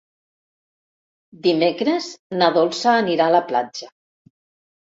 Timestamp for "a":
3.33-3.37